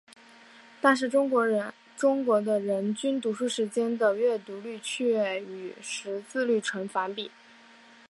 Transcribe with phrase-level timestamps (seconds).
[0.81, 7.29] 但是中国的人均读书时间的阅读率却与识字率呈反比。